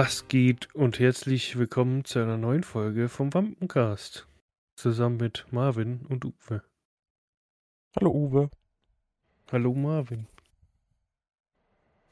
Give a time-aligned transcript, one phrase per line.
[0.00, 4.28] Was geht und herzlich willkommen zu einer neuen Folge vom Wampencast.
[4.76, 6.62] Zusammen mit Marvin und Uwe.
[7.96, 8.48] Hallo Uwe.
[9.50, 10.28] Hallo Marvin.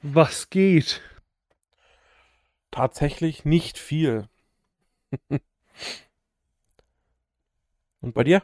[0.03, 1.01] Was geht?
[2.73, 4.29] Tatsächlich nicht viel.
[8.01, 8.43] und bei dir?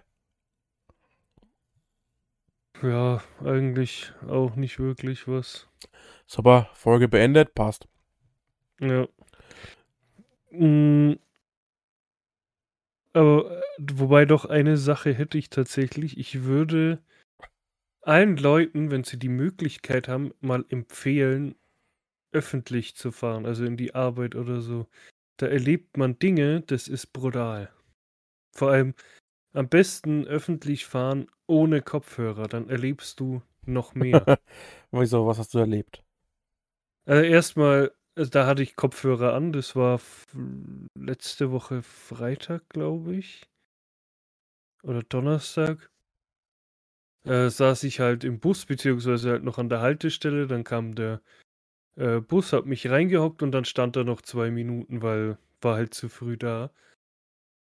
[2.81, 5.69] Ja, eigentlich auch nicht wirklich was.
[6.29, 7.89] Ist aber Folge beendet, passt.
[8.79, 9.09] Ja.
[10.53, 11.15] Mm,
[13.15, 16.19] aber äh, wobei doch eine Sache hätte ich tatsächlich.
[16.19, 17.03] Ich würde
[18.03, 21.55] allen Leuten, wenn sie die Möglichkeit haben, mal empfehlen,
[22.33, 24.87] öffentlich zu fahren, also in die Arbeit oder so.
[25.39, 27.71] Da erlebt man Dinge, das ist brutal.
[28.55, 28.95] Vor allem
[29.53, 34.25] am besten öffentlich fahren ohne Kopfhörer, dann erlebst du noch mehr.
[34.93, 36.05] Wieso, was hast du erlebt?
[37.05, 40.01] Also erstmal, also da hatte ich Kopfhörer an, das war
[40.99, 43.49] letzte Woche Freitag, glaube ich.
[44.83, 45.91] Oder Donnerstag.
[47.25, 50.47] Äh, saß ich halt im Bus, beziehungsweise halt noch an der Haltestelle.
[50.49, 51.21] Dann kam der
[51.97, 55.95] äh, Bus, hat mich reingehockt und dann stand er noch zwei Minuten, weil war halt
[55.95, 56.71] zu früh da.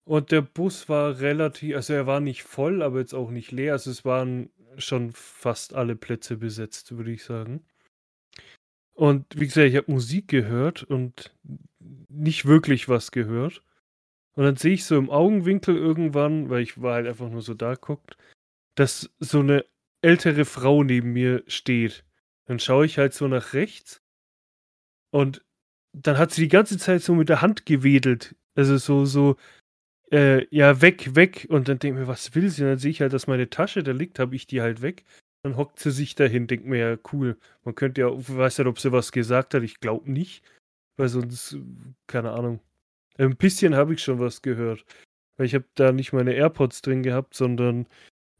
[0.04, 3.72] Und der Bus war relativ, also er war nicht voll, aber jetzt auch nicht leer.
[3.72, 7.64] Also es waren schon fast alle Plätze besetzt, würde ich sagen.
[8.96, 11.34] Und wie gesagt, ich habe Musik gehört und
[12.08, 13.62] nicht wirklich was gehört.
[14.34, 17.54] Und dann sehe ich so im Augenwinkel irgendwann, weil ich war halt einfach nur so
[17.54, 18.16] da guckt,
[18.74, 19.66] dass so eine
[20.00, 22.04] ältere Frau neben mir steht.
[22.46, 24.02] Dann schaue ich halt so nach rechts
[25.10, 25.44] und
[25.92, 28.34] dann hat sie die ganze Zeit so mit der Hand gewedelt.
[28.54, 29.36] Also so, so,
[30.10, 31.46] äh, ja, weg, weg.
[31.50, 32.62] Und dann denke ich mir, was will sie?
[32.62, 35.04] Und dann sehe ich halt, dass meine Tasche da liegt, habe ich die halt weg.
[35.46, 37.38] Dann hockt sie sich dahin, denkt mir, ja, cool.
[37.62, 40.42] Man könnte ja, weiß nicht, ob sie was gesagt hat, ich glaube nicht.
[40.96, 41.56] Weil sonst,
[42.08, 42.58] keine Ahnung.
[43.16, 44.84] Ein bisschen habe ich schon was gehört.
[45.36, 47.86] Weil ich habe da nicht meine AirPods drin gehabt, sondern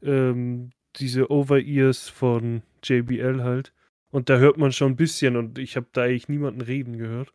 [0.01, 3.71] ähm, diese Over-Ears von JBL halt.
[4.11, 7.33] Und da hört man schon ein bisschen und ich habe da eigentlich niemanden reden gehört.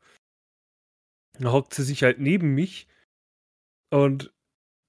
[1.39, 2.89] Da hockt sie sich halt neben mich
[3.89, 4.35] und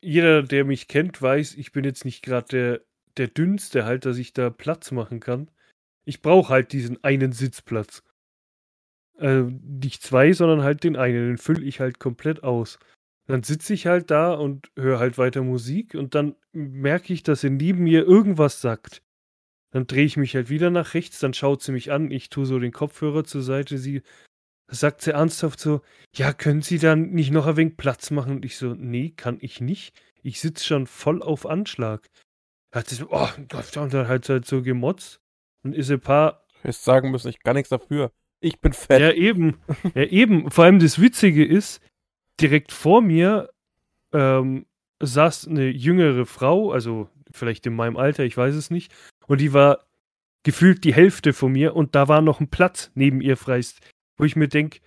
[0.01, 2.81] jeder, der mich kennt, weiß, ich bin jetzt nicht gerade der,
[3.17, 5.49] der dünnste halt, dass ich da Platz machen kann.
[6.05, 8.03] Ich brauche halt diesen einen Sitzplatz.
[9.17, 11.29] Äh, nicht zwei, sondern halt den einen.
[11.29, 12.79] Den fülle ich halt komplett aus.
[13.27, 17.41] Dann sitze ich halt da und höre halt weiter Musik und dann merke ich, dass
[17.41, 19.01] sie neben mir irgendwas sagt.
[19.71, 22.45] Dann drehe ich mich halt wieder nach rechts, dann schaut sie mich an, ich tue
[22.45, 24.03] so den Kopfhörer zur Seite, sie
[24.67, 25.81] sagt sie ernsthaft so,
[26.15, 28.35] ja, können Sie dann nicht noch ein wenig Platz machen?
[28.35, 29.95] Und ich so, nee, kann ich nicht.
[30.21, 32.09] Ich sitze schon voll auf Anschlag.
[32.73, 35.21] Hat sie so, oh und dann halt, halt so gemotzt
[35.63, 36.43] und ist ein paar.
[36.53, 38.11] Du hättest sagen müssen, ich kann nichts dafür.
[38.39, 38.99] Ich bin fett.
[38.99, 39.59] Ja, eben.
[39.95, 40.49] ja, eben.
[40.49, 41.81] Vor allem das Witzige ist,
[42.41, 43.49] direkt vor mir
[44.11, 44.65] ähm,
[45.01, 48.91] saß eine jüngere Frau, also vielleicht in meinem Alter, ich weiß es nicht,
[49.27, 49.85] und die war
[50.43, 53.61] gefühlt die Hälfte von mir und da war noch ein Platz neben ihr frei,
[54.17, 54.79] wo ich mir denke,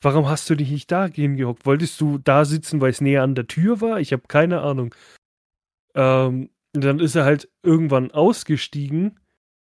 [0.00, 1.66] warum hast du dich nicht da hingehockt?
[1.66, 4.00] Wolltest du da sitzen, weil es näher an der Tür war?
[4.00, 4.94] Ich habe keine Ahnung.
[5.94, 6.50] Ähm,
[6.82, 9.20] dann ist er halt irgendwann ausgestiegen.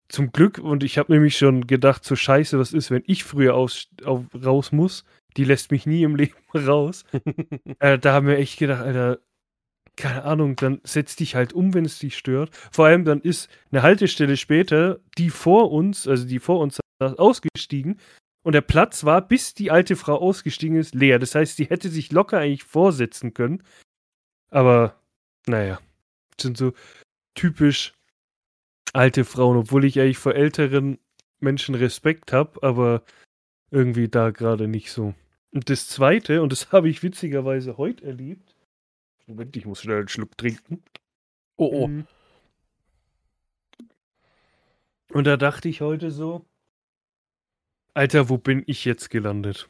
[0.08, 3.56] Zum Glück, und ich habe nämlich schon gedacht, so scheiße, was ist, wenn ich früher
[3.56, 5.06] aus, auf, raus muss?
[5.38, 7.06] Die lässt mich nie im Leben raus.
[7.80, 9.20] äh, da haben wir echt gedacht, Alter,
[9.98, 12.52] keine Ahnung, dann setz dich halt um, wenn es dich stört.
[12.72, 18.00] Vor allem dann ist eine Haltestelle später, die vor uns, also die vor uns ausgestiegen
[18.44, 21.20] und der Platz war, bis die alte Frau ausgestiegen ist, leer.
[21.20, 23.64] Das heißt, sie hätte sich locker eigentlich vorsetzen können.
[24.50, 24.96] Aber,
[25.48, 25.80] naja,
[26.40, 26.74] sind so
[27.36, 27.94] typisch
[28.94, 31.00] alte Frauen, obwohl ich eigentlich vor älteren
[31.40, 33.04] Menschen Respekt habe, aber
[33.72, 35.14] irgendwie da gerade nicht so.
[35.52, 38.56] Und das zweite, und das habe ich witzigerweise heute erlebt,
[39.28, 40.84] Moment, ich muss schnell einen Schluck trinken.
[41.58, 41.88] Oh, oh.
[41.88, 42.08] Mhm.
[45.10, 46.46] Und da dachte ich heute so,
[47.94, 49.70] Alter, wo bin ich jetzt gelandet?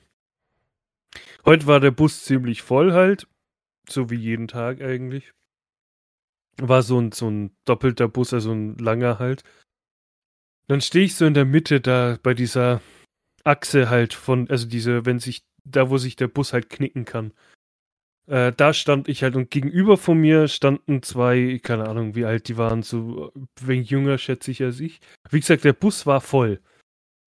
[1.45, 3.27] Heute war der Bus ziemlich voll halt,
[3.89, 5.33] so wie jeden Tag eigentlich.
[6.67, 9.43] War so ein, so ein doppelter Bus, also ein langer halt.
[10.67, 12.81] Dann stehe ich so in der Mitte da bei dieser
[13.43, 17.33] Achse halt von, also diese, wenn sich, da wo sich der Bus halt knicken kann.
[18.27, 22.47] Äh, da stand ich halt und gegenüber von mir standen zwei, keine Ahnung, wie alt
[22.47, 25.01] die waren, so wenig jünger, schätze ich als ich.
[25.29, 26.61] Wie gesagt, der Bus war voll.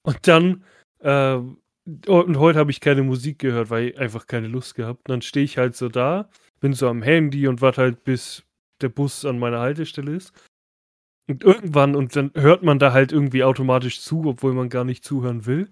[0.02, 0.64] Und dann,
[1.00, 1.38] äh,
[2.06, 5.00] und heute habe ich keine Musik gehört, weil ich einfach keine Lust gehabt.
[5.00, 8.44] Und dann stehe ich halt so da, bin so am Handy und warte halt, bis
[8.81, 10.32] der Bus an meiner Haltestelle ist.
[11.26, 15.05] Und irgendwann, und dann hört man da halt irgendwie automatisch zu, obwohl man gar nicht
[15.05, 15.71] zuhören will,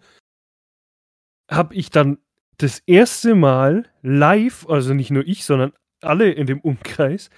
[1.51, 2.19] habe ich dann
[2.57, 7.29] das erste Mal live, also nicht nur ich, sondern alle in dem Umkreis,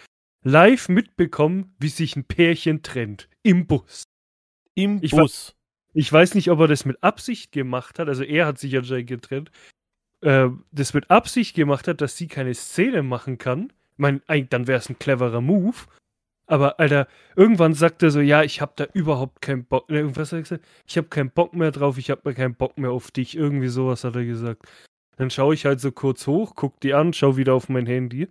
[0.43, 3.29] live mitbekommen, wie sich ein Pärchen trennt.
[3.43, 4.05] Im Bus.
[4.75, 5.57] Im Ich Bus.
[5.93, 9.07] Ich weiß nicht, ob er das mit Absicht gemacht hat, also er hat sich anscheinend
[9.07, 9.51] getrennt,
[10.21, 13.73] äh, das mit Absicht gemacht hat, dass sie keine Szene machen kann.
[13.95, 14.21] Ich meine,
[14.51, 15.77] dann wäre es ein cleverer Move.
[16.47, 19.89] Aber, Alter, irgendwann sagt er so, ja, ich habe da überhaupt keinen Bock.
[19.89, 20.65] Ne, Irgendwas hat er gesagt?
[20.87, 23.37] Ich habe keinen Bock mehr drauf, ich mir keinen Bock mehr auf dich.
[23.37, 24.67] Irgendwie sowas hat er gesagt.
[25.17, 28.29] Dann schaue ich halt so kurz hoch, guck die an, schau wieder auf mein Handy.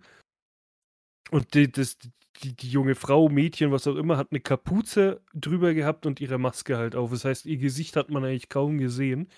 [1.32, 1.98] Und die, das,
[2.44, 6.38] die, die junge Frau, Mädchen, was auch immer, hat eine Kapuze drüber gehabt und ihre
[6.38, 7.12] Maske halt auf.
[7.12, 9.30] Das heißt, ihr Gesicht hat man eigentlich kaum gesehen.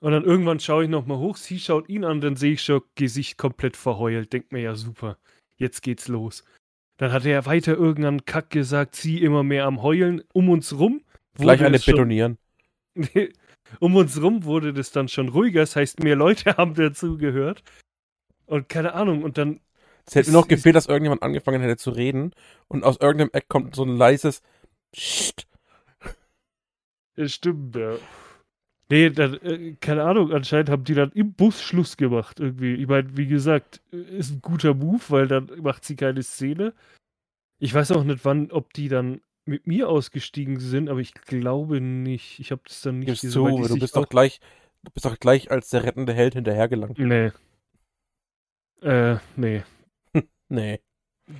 [0.00, 2.82] Und dann irgendwann schaue ich nochmal hoch, sie schaut ihn an, dann sehe ich schon
[2.94, 4.32] Gesicht komplett verheult.
[4.32, 5.18] Denkt mir ja super,
[5.56, 6.44] jetzt geht's los.
[6.98, 11.02] Dann hat er weiter irgendeinen Kack gesagt, sie immer mehr am Heulen um uns rum.
[11.34, 12.38] Gleich eine schon- betonieren.
[13.80, 15.60] um uns rum wurde das dann schon ruhiger.
[15.60, 17.62] Das heißt, mehr Leute haben dazu gehört.
[18.46, 19.60] Und keine Ahnung, und dann
[20.06, 22.32] Es hätte nur noch gefehlt, dass irgendjemand angefangen hätte zu reden
[22.68, 24.42] und aus irgendeinem Eck kommt so ein leises
[24.92, 25.46] Psst.
[27.26, 27.96] Stimmt, ja.
[28.90, 32.74] Nee, dann, äh, keine Ahnung, anscheinend haben die dann im Bus Schluss gemacht irgendwie.
[32.74, 36.72] Ich meine, wie gesagt, äh, ist ein guter Move, weil dann macht sie keine Szene.
[37.58, 41.80] Ich weiß auch nicht, wann, ob die dann mit mir ausgestiegen sind, aber ich glaube
[41.80, 42.38] nicht.
[42.38, 44.40] Ich habe das dann nicht gesehen, die du bist doch gleich,
[44.84, 46.98] du bist doch gleich als der rettende Held hinterhergelangt.
[46.98, 47.32] Nee.
[48.82, 49.62] Äh, nee.
[50.50, 50.80] Nee.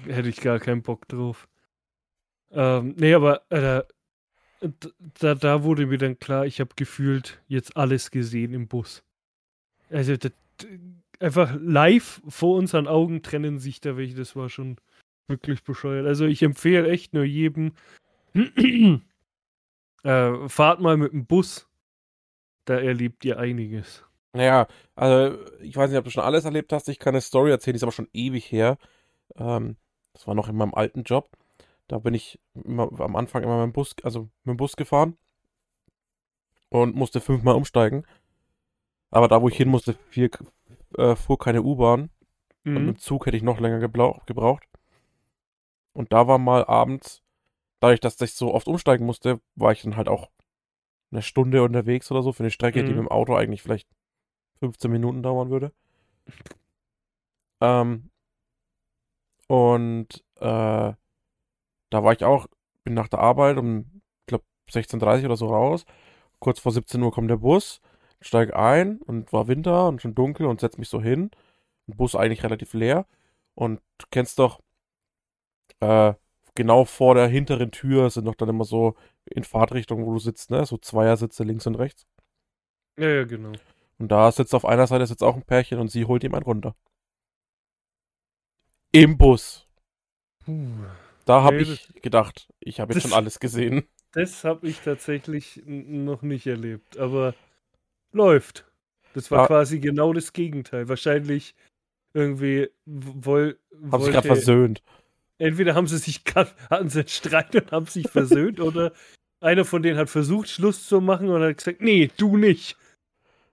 [0.04, 1.48] Hätte ich gar keinen Bock drauf.
[2.50, 3.82] Ähm, nee, aber äh,
[5.20, 9.02] da, da wurde mir dann klar, ich habe gefühlt jetzt alles gesehen im Bus.
[9.90, 10.32] Also das,
[11.20, 14.14] einfach live vor unseren Augen trennen sich da welche.
[14.14, 14.76] Das war schon
[15.26, 16.06] wirklich bescheuert.
[16.06, 17.72] Also ich empfehle echt nur jedem,
[20.02, 21.68] äh, fahrt mal mit dem Bus.
[22.64, 24.04] Da erlebt ihr einiges.
[24.34, 26.88] Naja, also ich weiß nicht, ob du schon alles erlebt hast.
[26.88, 28.76] Ich kann eine Story erzählen, die ist aber schon ewig her.
[29.36, 29.76] Ähm,
[30.12, 31.30] das war noch in meinem alten Job.
[31.88, 35.16] Da bin ich immer, am Anfang immer mit dem Bus, also mit dem Bus gefahren
[36.68, 38.04] und musste fünfmal umsteigen.
[39.10, 40.30] Aber da, wo ich hin musste, viel,
[40.96, 42.10] äh, fuhr keine U-Bahn.
[42.64, 42.88] Und Mhm.
[42.88, 44.68] im Zug hätte ich noch länger gebraucht.
[45.94, 47.22] Und da war mal abends,
[47.80, 50.30] dadurch, dass ich so oft umsteigen musste, war ich dann halt auch
[51.10, 52.98] eine Stunde unterwegs oder so für eine Strecke, die Mhm.
[52.98, 53.88] mit dem Auto eigentlich vielleicht
[54.60, 55.72] 15 Minuten dauern würde.
[57.62, 58.10] Ähm,
[59.46, 60.92] und äh,
[61.90, 62.46] da war ich auch,
[62.84, 65.84] bin nach der Arbeit um, ich glaube, 16.30 oder so raus.
[66.38, 67.80] Kurz vor 17 Uhr kommt der Bus,
[68.20, 71.30] steige ein und war Winter und schon dunkel und setz mich so hin.
[71.86, 73.06] Der Bus eigentlich relativ leer.
[73.54, 74.60] Und du kennst doch,
[75.80, 76.14] äh,
[76.54, 78.94] genau vor der hinteren Tür sind doch dann immer so
[79.26, 80.64] in Fahrtrichtung, wo du sitzt, ne?
[80.66, 82.06] So Zweiersitze links und rechts.
[82.98, 83.52] Ja, ja, genau.
[83.98, 86.44] Und da sitzt auf einer Seite sitzt auch ein Pärchen und sie holt ihm einen
[86.44, 86.74] runter.
[88.92, 89.68] Im Bus.
[90.44, 90.86] Puh.
[91.28, 93.86] Da habe ich gedacht, ich habe jetzt das- schon alles gesehen.
[94.12, 97.34] Das habe ich tatsächlich noch nicht erlebt, aber
[98.12, 98.64] läuft.
[99.12, 99.46] Das war Ja.
[99.46, 100.88] quasi genau das Gegenteil.
[100.88, 101.54] Wahrscheinlich
[102.14, 103.58] irgendwie woll,
[103.92, 104.82] Haben sich gerade versöhnt.
[105.36, 106.22] entweder haben sie sich
[106.70, 108.92] hatten sie einen Streit und haben sich versöhnt oder
[109.40, 112.76] einer von denen hat versucht Schluss zu machen und hat gesagt, nee, du nicht.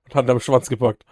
[0.05, 1.03] Und hat am Schwanz gepackt.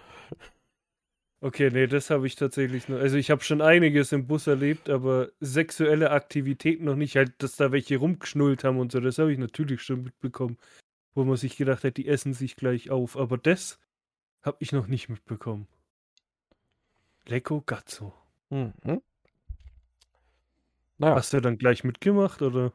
[1.43, 2.99] Okay, nee, das habe ich tatsächlich noch.
[2.99, 7.17] Also ich habe schon einiges im Bus erlebt, aber sexuelle Aktivitäten noch nicht.
[7.17, 10.57] Halt, dass da welche rumgeschnullt haben und so, das habe ich natürlich schon mitbekommen.
[11.15, 13.17] Wo man sich gedacht hat, die essen sich gleich auf.
[13.17, 13.77] Aber das
[14.41, 15.67] habe ich noch nicht mitbekommen.
[17.27, 18.13] Lecco Gazzo.
[18.49, 19.01] Mhm.
[20.97, 22.71] Naja, Hast du dann gleich mitgemacht oder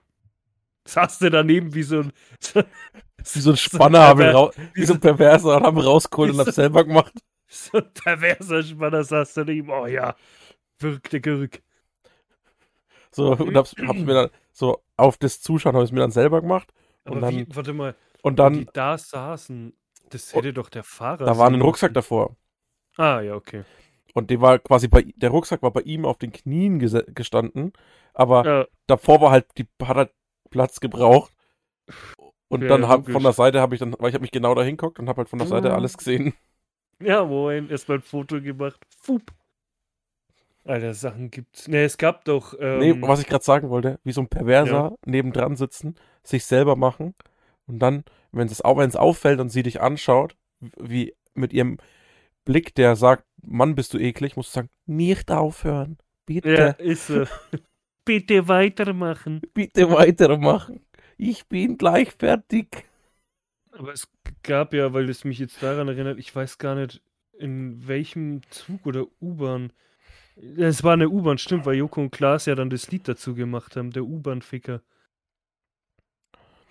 [0.87, 2.13] saß du daneben wie so ein.
[2.39, 2.63] So,
[3.35, 5.79] wie so ein Spanner haben ihn perver- rau- wie wie so ein Perverser und haben
[5.79, 7.15] rausgeholt und haben so- es selber gemacht.
[7.49, 9.71] So ein perverser Spanner saß daneben.
[9.71, 10.15] Oh ja,
[10.79, 11.63] wirkte Gerück.
[13.11, 16.11] So, und hab's, hab's mir dann so auf das Zuschauen habe ich es mir dann
[16.11, 16.73] selber gemacht.
[17.05, 19.73] Aber Und dann- wie, warte mal, Und die dann, da saßen,
[20.11, 21.25] das Oh, hätte doch der Fahrer.
[21.25, 22.37] da war ein Rucksack davor.
[22.97, 23.65] Ah, ja, okay.
[24.15, 27.73] Und der war quasi bei, der Rucksack war bei ihm auf den Knien gestanden.
[28.15, 30.13] Aber Ja, davor war halt, die hat halt
[30.51, 31.33] Platz gebraucht.
[32.49, 34.55] Und Ja, dann hab, von der Seite habe ich dann, weil ich habe mich genau
[34.55, 35.75] da hinguckt und habe halt von der Seite Mhm.
[35.75, 36.35] alles gesehen.
[37.01, 38.81] Ja moin, erstmal ein Foto gemacht.
[39.01, 39.33] Fup.
[40.65, 41.67] Alter, Sachen gibt's.
[41.67, 42.55] Ne, es gab doch.
[42.61, 46.77] Ähm, Nee, was ich gerade sagen wollte, wie so ein Perverser nebendran sitzen, sich selber
[46.77, 47.15] machen
[47.67, 50.37] und dann, wenn es wenn's auffällt und sie dich anschaut,
[50.79, 51.79] wie mit ihrem
[52.45, 55.99] Blick, der sagt, Mann, bist du eklig, musst du sagen, nicht aufhören.
[56.27, 57.25] Bitte, Ja, ist so.
[58.05, 59.43] Bitte weitermachen.
[59.53, 60.81] bitte weitermachen.
[61.19, 62.88] Ich bin gleich fertig.
[63.73, 64.09] Aber es
[64.43, 67.03] gab ja, weil es mich jetzt daran erinnert, ich weiß gar nicht,
[67.39, 69.73] in welchem Zug oder U-Bahn.
[70.57, 73.77] Es war eine U-Bahn, stimmt, weil Joko und Klaas ja dann das Lied dazu gemacht
[73.77, 74.83] haben, der U-Bahn-Ficker.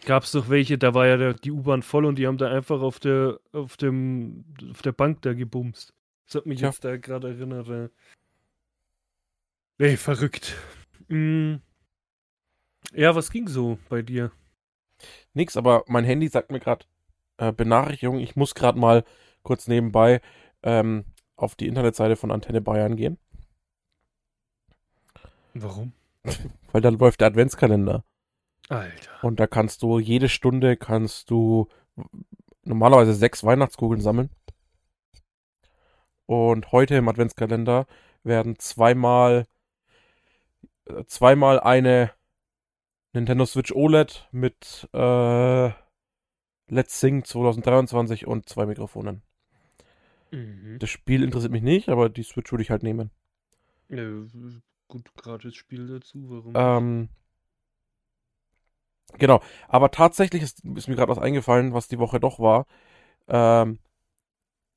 [0.06, 2.50] Gab es doch welche, da war ja der, die U-Bahn voll und die haben da
[2.50, 5.94] einfach auf der, auf dem, auf der Bank da gebumst.
[6.25, 6.70] Das hat mich Tja.
[6.70, 7.92] jetzt da gerade erinnert.
[9.80, 10.56] Ey, verrückt.
[11.08, 11.56] Mm.
[12.94, 14.32] Ja, was ging so bei dir?
[15.34, 16.86] Nix, aber mein Handy sagt mir gerade
[17.38, 19.04] äh, Benachrichtigung, ich muss gerade mal
[19.44, 20.22] kurz nebenbei
[20.63, 23.20] ähm, auf die Internetseite von Antenne Bayern gehen,
[25.62, 25.94] Warum?
[26.72, 28.04] weil da läuft der Adventskalender.
[28.70, 29.24] Alter.
[29.24, 31.70] Und da kannst du jede Stunde kannst du
[32.63, 34.30] normalerweise sechs Weihnachtskugeln sammeln.
[36.25, 37.86] Und heute im Adventskalender
[38.24, 39.46] werden zweimal
[40.86, 42.12] äh, zweimal eine
[43.17, 45.71] Nintendo Switch OLED mit äh,
[46.69, 49.24] Let's Sing 2023 und zwei Mikrofonen.
[50.31, 50.77] Mhm.
[50.79, 53.09] Das Spiel interessiert mich nicht, aber die Switch würde ich halt nehmen.
[53.89, 54.03] Ja,
[54.88, 56.53] gut, gratis Spiel dazu, warum?
[56.55, 57.09] Ähm,
[59.17, 62.67] genau, aber tatsächlich ist, ist mir gerade was eingefallen, was die Woche doch war.
[63.27, 63.79] Ähm,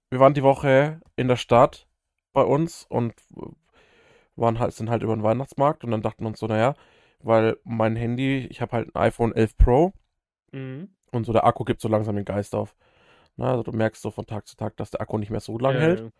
[0.09, 1.88] wir waren die Woche in der Stadt
[2.32, 3.12] bei uns und
[4.35, 6.75] waren halt, sind halt über den Weihnachtsmarkt und dann dachten wir uns so, naja,
[7.23, 9.93] weil mein Handy, ich habe halt ein iPhone 11 Pro
[10.53, 10.89] Mhm.
[11.12, 12.75] und so der Akku gibt so langsam den Geist auf.
[13.37, 15.59] Na, also du merkst so von Tag zu Tag, dass der Akku nicht mehr so
[15.59, 16.05] lang Ja, hält.
[16.05, 16.11] ja.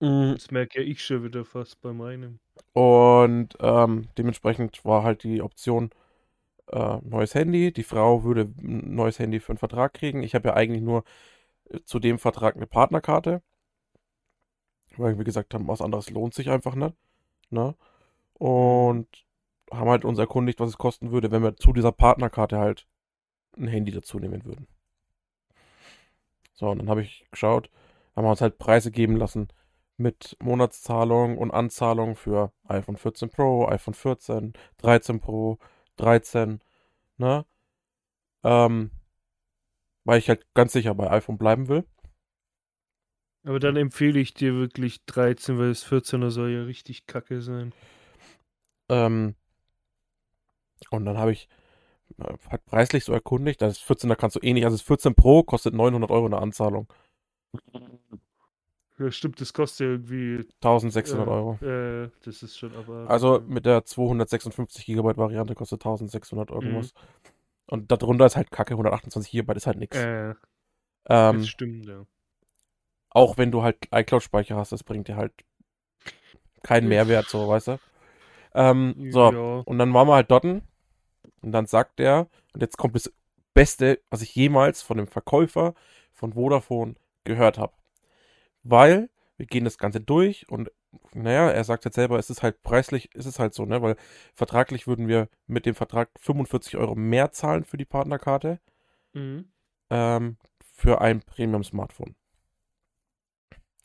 [0.00, 2.38] Mm, Das merke ja ich schon wieder fast bei meinem.
[2.72, 5.90] Und ähm, dementsprechend war halt die Option
[6.72, 7.72] äh, neues Handy.
[7.72, 10.22] Die Frau würde ein neues Handy für einen Vertrag kriegen.
[10.22, 11.04] Ich habe ja eigentlich nur
[11.70, 13.42] äh, zu dem Vertrag eine Partnerkarte.
[14.96, 16.94] Weil wir gesagt haben, was anderes lohnt sich einfach nicht.
[17.50, 17.74] Ne?
[18.34, 19.08] Und
[19.72, 22.86] haben halt uns erkundigt, was es kosten würde, wenn wir zu dieser Partnerkarte halt
[23.56, 24.66] ein Handy dazu nehmen würden.
[26.54, 27.70] So, und dann habe ich geschaut,
[28.14, 29.48] haben wir uns halt Preise geben lassen
[29.98, 35.58] mit Monatszahlung und Anzahlung für iPhone 14 Pro, iPhone 14, 13 Pro,
[35.96, 36.60] 13,
[37.18, 37.46] ne?
[38.44, 38.90] Ähm,
[40.04, 41.84] weil ich halt ganz sicher bei iPhone bleiben will.
[43.44, 47.72] Aber dann empfehle ich dir wirklich 13, weil das 14er soll ja richtig kacke sein.
[48.88, 49.34] Ähm,
[50.90, 51.48] und dann habe ich
[52.18, 55.42] äh, halt preislich so erkundigt, das 14er kannst du eh nicht, also das 14 Pro
[55.42, 56.86] kostet 900 Euro eine Anzahlung.
[58.98, 60.48] Ja, stimmt, das kostet ja irgendwie.
[60.62, 61.58] 1600 äh, Euro.
[61.62, 63.10] Äh, das ist schon aber.
[63.10, 66.56] Also mit der 256 GB Variante kostet 1600 Mhm.
[66.56, 66.94] irgendwas.
[67.66, 69.98] Und darunter ist halt Kacke, 128 GB ist halt nix.
[69.98, 70.34] Äh,
[71.08, 72.04] Ähm, das stimmt, ja.
[73.10, 75.32] auch wenn du halt iCloud-Speicher hast, das bringt dir halt
[76.62, 77.78] keinen Mehrwert, so, weißt du?
[78.56, 79.62] Ähm, so, Ja.
[79.66, 80.62] und dann waren wir halt dort und
[81.42, 83.12] dann sagt er, und jetzt kommt das
[83.54, 85.74] Beste, was ich jemals von dem Verkäufer
[86.12, 86.94] von Vodafone
[87.24, 87.74] gehört habe.
[88.62, 90.70] Weil wir gehen das Ganze durch und
[91.12, 93.82] naja, er sagt jetzt selber, es ist halt preislich, ist es halt so, ne?
[93.82, 93.96] Weil
[94.34, 98.58] vertraglich würden wir mit dem Vertrag 45 Euro mehr zahlen für die Partnerkarte
[99.12, 99.50] Mhm.
[99.90, 100.36] ähm,
[100.74, 102.14] für ein Premium-Smartphone.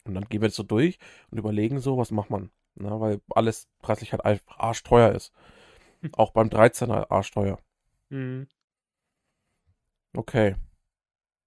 [0.05, 0.97] Und dann gehen wir das so durch
[1.29, 2.49] und überlegen so, was macht man?
[2.75, 5.33] Na, weil alles preislich halt einfach arschteuer ist.
[6.01, 6.13] Hm.
[6.13, 7.59] Auch beim 13er arschteuer.
[8.09, 8.47] Mhm.
[10.15, 10.55] Okay.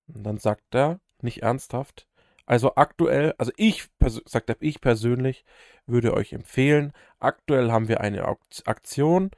[0.07, 2.07] Und dann sagt er, nicht ernsthaft,
[2.47, 3.89] also aktuell, also ich,
[4.27, 5.45] sagt er, ich persönlich
[5.87, 8.27] würde euch empfehlen, aktuell haben wir eine
[8.67, 9.31] Aktion,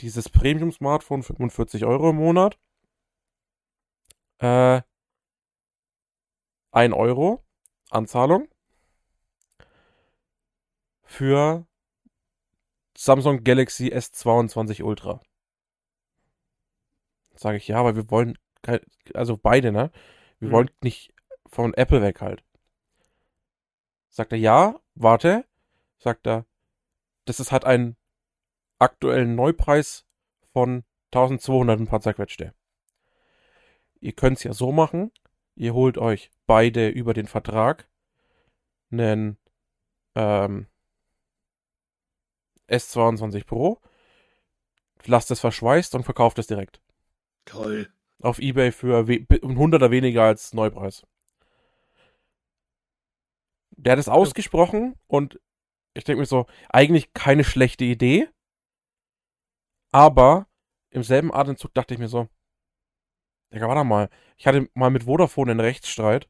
[0.00, 2.58] dieses Premium-Smartphone 45 Euro im Monat,
[4.38, 4.82] äh,
[6.72, 7.42] 1 Euro
[7.90, 8.48] Anzahlung
[11.08, 11.66] für
[12.96, 15.20] Samsung Galaxy S22 Ultra.
[17.34, 18.36] Sage ich ja, weil wir wollen,
[19.14, 19.90] also beide, ne?
[20.38, 20.52] Wir Mhm.
[20.52, 21.14] wollen nicht
[21.46, 22.44] von Apple weg halt.
[24.10, 25.46] Sagt er, ja, warte.
[25.96, 26.44] Sagt er,
[27.24, 27.96] das ist, hat einen
[28.78, 30.06] aktuellen Neupreis
[30.52, 32.54] von 1200 ein paar zerquetschte.
[34.00, 35.10] Ihr könnt es ja so machen,
[35.56, 37.88] ihr holt euch beide über den Vertrag
[38.92, 39.38] einen
[40.14, 40.66] ähm,
[42.68, 43.80] S22 Pro,
[45.06, 46.80] lasst es verschweißt und verkauft es direkt.
[47.44, 47.88] Toll.
[48.20, 51.06] Auf Ebay für ein Hunderter weniger als Neupreis.
[53.70, 55.40] Der hat es ausgesprochen und
[55.94, 58.28] ich denke mir so, eigentlich keine schlechte Idee.
[59.92, 60.46] Aber
[60.90, 62.28] im selben Atemzug dachte ich mir so,
[63.52, 64.10] Digga, warte mal.
[64.36, 66.28] Ich hatte mal mit Vodafone einen Rechtsstreit.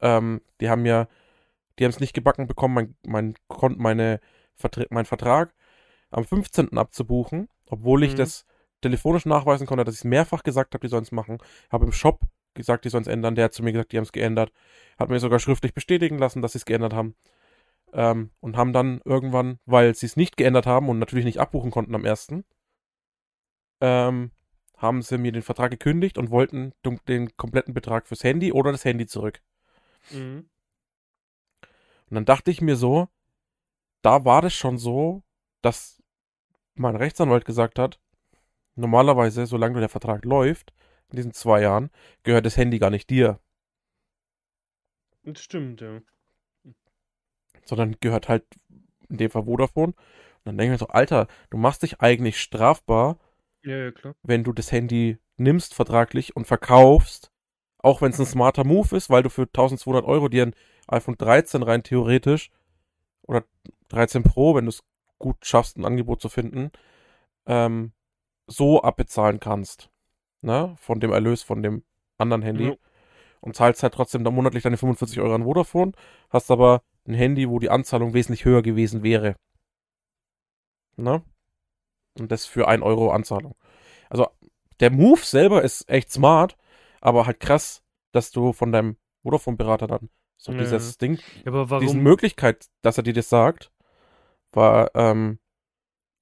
[0.00, 1.08] Ähm, die haben ja,
[1.78, 4.20] die haben es nicht gebacken bekommen, mein, mein, meine,
[4.56, 5.54] Vertra mein Vertrag
[6.10, 6.78] am 15.
[6.78, 8.16] abzubuchen, obwohl ich Mhm.
[8.16, 8.46] das
[8.80, 11.38] telefonisch nachweisen konnte, dass ich es mehrfach gesagt habe, die sollen es machen.
[11.70, 12.20] Habe im Shop
[12.54, 13.34] gesagt, die sollen es ändern.
[13.34, 14.52] Der hat zu mir gesagt, die haben es geändert.
[14.98, 17.14] Hat mir sogar schriftlich bestätigen lassen, dass sie es geändert haben.
[17.92, 21.70] Ähm, und haben dann irgendwann, weil sie es nicht geändert haben und natürlich nicht abbuchen
[21.70, 22.44] konnten am ersten,
[23.80, 24.30] ähm,
[24.76, 26.72] haben sie mir den Vertrag gekündigt und wollten
[27.08, 29.40] den kompletten Betrag fürs Handy oder das Handy zurück.
[30.10, 30.48] Mhm.
[32.08, 33.08] Und dann dachte ich mir so,
[34.06, 35.24] da war das schon so,
[35.62, 36.00] dass
[36.74, 37.98] mein Rechtsanwalt gesagt hat,
[38.76, 40.72] normalerweise, solange der Vertrag läuft,
[41.10, 41.90] in diesen zwei Jahren,
[42.22, 43.40] gehört das Handy gar nicht dir.
[45.24, 46.02] Das stimmt, ja.
[47.64, 48.44] Sondern gehört halt
[49.08, 49.94] in dem Fall Vodafone.
[49.94, 49.96] Und
[50.44, 53.18] dann denke ich mir so, Alter, du machst dich eigentlich strafbar,
[53.64, 57.32] ja, ja, wenn du das Handy nimmst vertraglich und verkaufst,
[57.78, 60.54] auch wenn es ein smarter Move ist, weil du für 1200 Euro dir ein
[60.86, 62.52] iPhone 13 rein theoretisch
[63.26, 63.44] oder
[63.88, 64.82] 13 Pro, wenn du es
[65.18, 66.70] gut schaffst, ein Angebot zu finden,
[67.46, 67.92] ähm,
[68.46, 69.90] so abbezahlen kannst.
[70.42, 70.74] Ne?
[70.78, 71.84] Von dem Erlös von dem
[72.18, 72.68] anderen Handy.
[72.68, 72.74] Ja.
[73.40, 75.92] Und zahlst halt trotzdem dann monatlich deine 45 Euro an Vodafone,
[76.30, 79.36] hast aber ein Handy, wo die Anzahlung wesentlich höher gewesen wäre.
[80.96, 81.22] Ne?
[82.18, 83.54] Und das für 1 Euro Anzahlung.
[84.08, 84.28] Also,
[84.80, 86.56] der Move selber ist echt smart,
[87.00, 90.58] aber halt krass, dass du von deinem Vodafone-Berater dann so ja.
[90.58, 91.86] dieses Ding, ja, aber warum?
[91.86, 93.72] diese Möglichkeit, dass er dir das sagt,
[94.52, 95.38] war, ähm,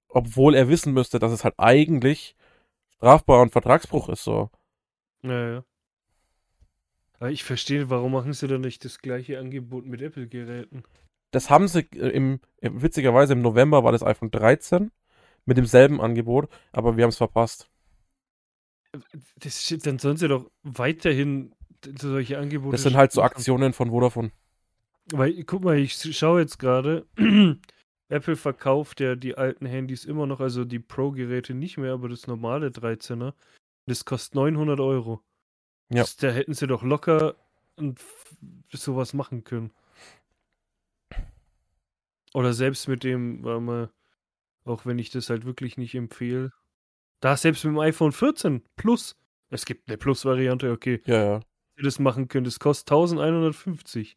[0.09, 2.37] obwohl er wissen müsste, dass es halt eigentlich
[2.97, 4.51] strafbar und Vertragsbruch ist, so.
[5.23, 5.65] Ja, ja.
[7.19, 10.83] Aber ich verstehe, warum machen sie dann nicht das gleiche Angebot mit Apple-Geräten?
[11.31, 14.91] Das haben sie äh, im, witzigerweise im November war das iPhone 13
[15.45, 17.71] mit demselben Angebot, aber wir haben es verpasst.
[19.37, 21.55] Das, dann sollen sie doch weiterhin
[21.99, 22.73] solche Angebote.
[22.73, 24.33] Das sind halt so Aktionen von Vodafone.
[25.13, 27.07] Weil, guck mal, ich schaue jetzt gerade,
[28.09, 32.27] Apple verkauft ja die alten Handys immer noch, also die Pro-Geräte nicht mehr, aber das
[32.27, 33.35] normale 13er.
[33.87, 35.23] Das kostet 900 Euro.
[35.91, 36.03] Ja.
[36.03, 37.35] Das, da hätten sie doch locker
[38.73, 39.73] sowas machen können.
[42.33, 43.91] Oder selbst mit dem, mal,
[44.65, 46.53] auch wenn ich das halt wirklich nicht empfehle.
[47.21, 49.17] Da selbst mit dem iPhone 14 Plus.
[49.51, 51.01] Es gibt eine Plus-Variante, okay.
[51.07, 51.41] Ja, ja.
[51.77, 52.45] Sie das machen können.
[52.45, 54.17] Das kostet 1150.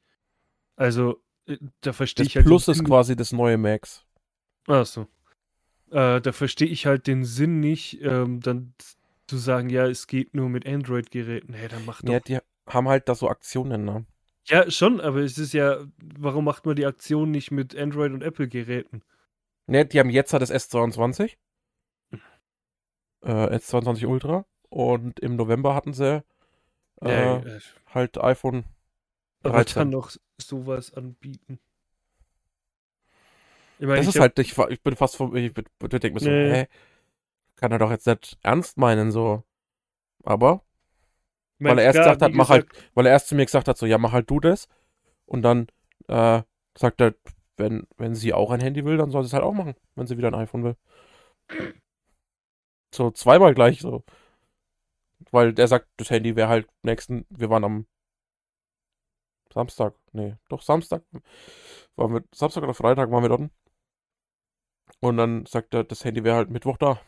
[0.75, 2.45] Also, äh, da verstehe ich halt.
[2.45, 4.05] Plus ist quasi das neue Max.
[4.67, 5.07] Achso.
[5.89, 8.73] Äh, da verstehe ich halt den Sinn nicht, ähm, dann
[9.27, 11.53] zu sagen, ja, es geht nur mit Android-Geräten.
[11.53, 12.13] Hey, dann macht doch.
[12.13, 14.05] Ja, die haben halt da so Aktionen, ne?
[14.45, 18.23] Ja, schon, aber es ist ja, warum macht man die Aktion nicht mit Android- und
[18.23, 19.03] Apple-Geräten?
[19.67, 21.35] Ne, die haben jetzt halt das S22.
[23.23, 24.45] Äh, S22 Ultra.
[24.69, 26.21] Und im November hatten sie äh,
[27.01, 27.59] ja, ja.
[27.93, 28.65] halt iPhone
[29.43, 31.59] aber dann noch sowas anbieten.
[33.79, 34.21] Ich mein, das ist hab...
[34.21, 36.51] halt, ich, ich, bin fast vom, ich, ich, ich denke mir so, nee.
[36.51, 36.67] hä,
[37.55, 39.43] kann er doch jetzt nicht ernst meinen, so.
[40.23, 40.63] Aber,
[41.59, 43.77] mein, weil er erst gesagt hat, mach halt, weil er erst zu mir gesagt hat,
[43.77, 44.67] so, ja, mach halt du das.
[45.25, 45.67] Und dann,
[46.07, 46.41] äh,
[46.77, 47.13] sagt er,
[47.57, 50.07] wenn, wenn sie auch ein Handy will, dann soll sie es halt auch machen, wenn
[50.07, 50.75] sie wieder ein iPhone will.
[52.93, 54.03] So, zweimal gleich, so.
[55.31, 57.87] Weil der sagt, das Handy wäre halt nächsten, wir waren am
[59.53, 61.03] Samstag, nee, doch Samstag.
[61.95, 63.49] Waren wir, Samstag oder Freitag waren wir dort.
[64.99, 66.99] Und dann sagt er, das Handy wäre halt Mittwoch da.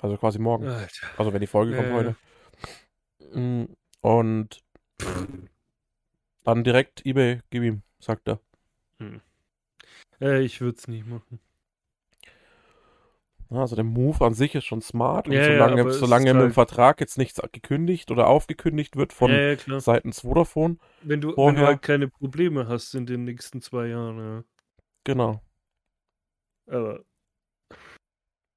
[0.00, 0.66] Also quasi morgen.
[0.66, 1.06] Alter.
[1.16, 1.92] Also wenn die Folge kommt äh.
[1.92, 2.16] heute.
[3.38, 3.64] Mm,
[4.00, 4.62] und
[6.44, 8.40] dann direkt eBay gib ihm, sagt er.
[8.98, 9.20] Hm.
[10.20, 11.40] Äh, ich würde es nicht machen.
[13.60, 16.54] Also der Move an sich ist schon smart und ja, solange, ja, solange im halt
[16.54, 20.78] Vertrag jetzt nichts gekündigt oder aufgekündigt wird von ja, seitens Vodafone.
[21.02, 24.44] Wenn du, vorher, wenn du halt keine Probleme hast in den nächsten zwei Jahren, ja.
[25.04, 25.42] Genau.
[26.66, 27.04] Aber.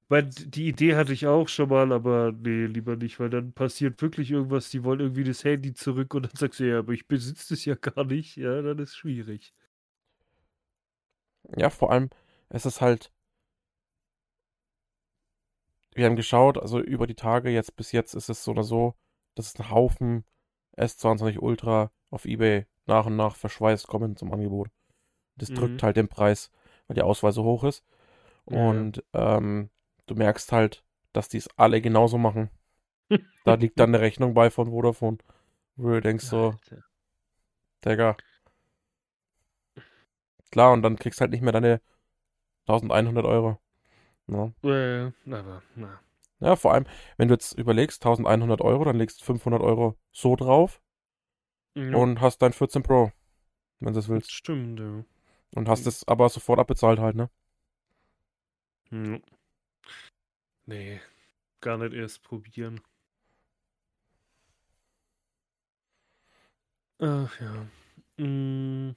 [0.08, 4.00] Weil die Idee hatte ich auch schon mal, aber nee, lieber nicht, weil dann passiert
[4.00, 7.08] wirklich irgendwas, die wollen irgendwie das Handy zurück und dann sagst du, ja, aber ich
[7.08, 9.52] besitze es ja gar nicht, ja, dann ist es schwierig.
[11.56, 12.10] Ja, vor allem,
[12.50, 13.10] es ist halt,
[15.96, 18.94] wir haben geschaut, also über die Tage jetzt bis jetzt ist es so oder so,
[19.34, 20.24] dass es ein Haufen
[20.76, 24.68] S22 Ultra auf Ebay nach und nach verschweißt kommen zum Angebot.
[25.36, 25.54] Das mhm.
[25.56, 26.50] drückt halt den Preis,
[26.86, 27.84] weil die Auswahl so hoch ist.
[28.48, 28.68] Ja.
[28.68, 29.70] Und ähm,
[30.06, 32.50] du merkst halt, dass die es alle genauso machen.
[33.44, 35.18] da liegt dann eine Rechnung bei von Vodafone,
[35.76, 36.54] wo du denkst so,
[37.84, 38.16] Digga.
[40.50, 41.80] Klar, und dann kriegst halt nicht mehr deine
[42.66, 43.58] 1100 Euro.
[44.26, 44.54] Ne?
[44.62, 46.00] Äh, aber, na.
[46.40, 46.86] Ja, vor allem,
[47.16, 50.80] wenn du jetzt überlegst, 1100 Euro, dann legst du 500 Euro so drauf
[51.74, 51.94] ja.
[51.96, 53.10] und hast dein 14 Pro,
[53.80, 54.28] wenn du es willst.
[54.28, 55.04] Das stimmt, ja.
[55.54, 57.30] Und hast es aber sofort abbezahlt halt, ne?
[58.90, 59.18] Ja.
[60.66, 61.00] Nee,
[61.60, 62.80] gar nicht erst probieren.
[66.98, 67.66] Ach ja.
[68.24, 68.94] Mm,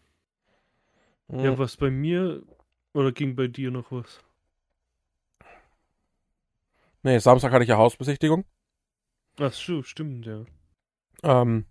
[1.30, 2.44] Hm, ja, was bei mir
[2.94, 4.24] oder ging bei dir noch was?
[7.10, 8.46] Nee, Samstag hatte ich ja Hausbesichtigung.
[9.40, 10.46] Ach so, stimmt, ja.
[11.24, 11.66] Ähm,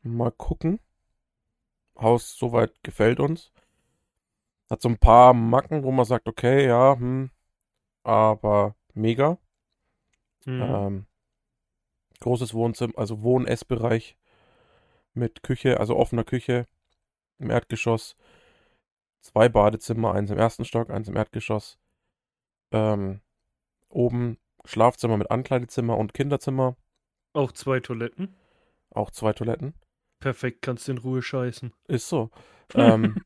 [0.00, 0.80] mal gucken.
[1.98, 3.52] Haus soweit gefällt uns.
[4.70, 7.30] Hat so ein paar Macken, wo man sagt, okay, ja, hm,
[8.04, 9.36] aber mega.
[10.46, 10.62] Mhm.
[10.62, 11.06] Ähm,
[12.20, 14.16] großes Wohnzimmer, also Wohn-Essbereich
[15.12, 16.66] mit Küche, also offener Küche
[17.38, 18.16] im Erdgeschoss.
[19.20, 21.78] Zwei Badezimmer, eins im ersten Stock, eins im Erdgeschoss.
[22.72, 23.20] Ähm,
[23.88, 26.76] oben Schlafzimmer mit Ankleidezimmer und Kinderzimmer.
[27.32, 28.34] Auch zwei Toiletten.
[28.90, 29.74] Auch zwei Toiletten.
[30.20, 31.72] Perfekt, kannst in Ruhe scheißen.
[31.88, 32.30] Ist so.
[32.76, 33.16] Ähm,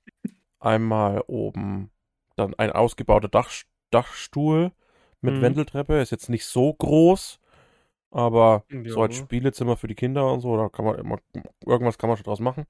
[0.60, 1.90] einmal oben
[2.36, 3.50] dann ein ausgebauter Dach,
[3.90, 4.72] Dachstuhl
[5.20, 5.42] mit Mhm.
[5.42, 6.00] Wendeltreppe.
[6.00, 7.38] Ist jetzt nicht so groß,
[8.10, 8.90] aber Ja.
[8.90, 11.18] so als Spielezimmer für die Kinder und so, da kann man immer,
[11.64, 12.66] irgendwas kann man schon draus machen.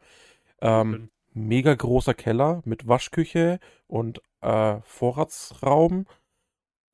[0.61, 6.07] Ähm, mega großer Keller mit Waschküche und äh, Vorratsraum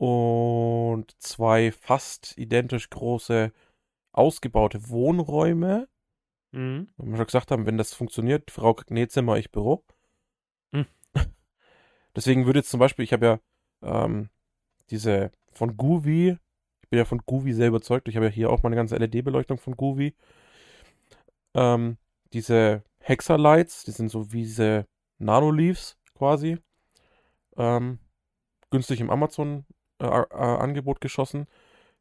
[0.05, 3.53] und zwei fast identisch große
[4.13, 5.89] ausgebaute Wohnräume.
[6.53, 6.89] Mhm.
[6.99, 9.83] Wenn wir schon gesagt haben, wenn das funktioniert, Frau kriegt Nähzimmer, ich Büro.
[10.75, 10.85] Hm.
[12.15, 13.41] Deswegen würde jetzt zum Beispiel, ich habe
[13.83, 14.29] ja ähm,
[14.91, 16.37] diese von Guvi,
[16.83, 19.57] ich bin ja von Guvi sehr überzeugt, ich habe ja hier auch meine ganze LED-Beleuchtung
[19.57, 20.15] von Guvi.
[21.55, 21.97] Ähm,
[22.35, 24.87] diese Hexalights, die sind so wie diese
[25.17, 26.59] Nano-Leaves quasi.
[27.57, 28.01] Ähm,
[28.69, 29.09] günstig im
[29.99, 31.47] Amazon-Angebot geschossen.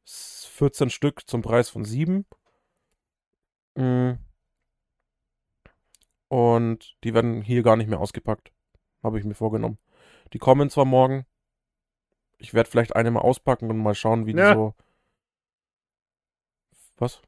[0.06, 2.26] S- 14 Stück zum Preis von 7.
[3.76, 4.14] Mm.
[6.28, 8.52] Und die werden hier gar nicht mehr ausgepackt.
[9.04, 9.78] Habe ich mir vorgenommen.
[10.34, 11.26] Die kommen zwar morgen.
[12.38, 14.54] Ich werde vielleicht eine mal auspacken und mal schauen, wie die Ja.
[14.54, 14.74] so.
[16.98, 17.22] Was?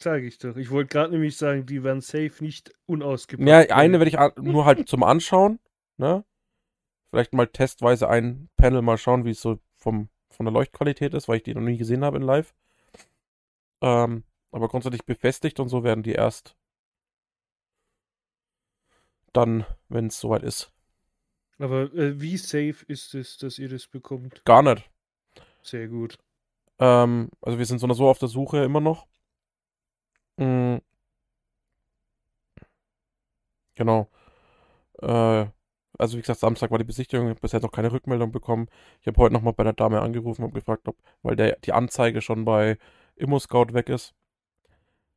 [0.00, 0.56] Sag ich doch.
[0.56, 3.48] Ich wollte gerade nämlich sagen, die werden safe nicht unausgepackt.
[3.48, 5.58] Ja, eine werde ich nur halt zum Anschauen,
[5.96, 6.24] ne?
[7.10, 11.28] Vielleicht mal testweise ein Panel mal schauen, wie es so vom, von der Leuchtqualität ist,
[11.28, 12.54] weil ich die noch nie gesehen habe in live.
[13.80, 16.56] Ähm, aber grundsätzlich befestigt und so werden die erst
[19.32, 20.72] dann, wenn es soweit ist.
[21.58, 24.44] Aber äh, wie safe ist es, dass ihr das bekommt?
[24.44, 24.90] Gar nicht.
[25.62, 26.18] Sehr gut.
[26.78, 29.06] Ähm, also wir sind so oder so auf der Suche immer noch.
[30.36, 30.76] Mm.
[33.74, 34.08] Genau.
[35.00, 35.46] Äh,
[35.98, 38.68] also wie gesagt, Samstag war die Besichtigung, ich habe bisher noch keine Rückmeldung bekommen.
[39.00, 42.22] Ich habe heute nochmal bei der Dame angerufen und gefragt, ob, weil der, die Anzeige
[42.22, 42.78] schon bei
[43.16, 44.14] ImmoScout weg ist,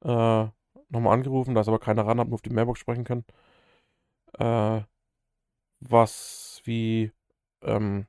[0.03, 0.47] äh,
[0.89, 3.25] nochmal angerufen, da ist aber keiner ran, hat nur auf die Mailbox sprechen können.
[4.39, 4.81] Äh,
[5.79, 7.11] was, wie,
[7.63, 8.07] ähm,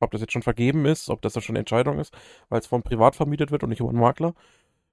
[0.00, 2.16] ob das jetzt schon vergeben ist, ob das dann schon eine Entscheidung ist,
[2.48, 4.34] weil es von privat vermietet wird und nicht über einen Makler.